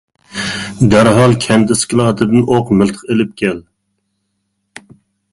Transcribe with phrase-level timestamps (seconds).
[0.93, 3.61] دەرھال كەنت ئىسكىلاتىدىن ئوق-مىلتىق ئېلىپ كەل!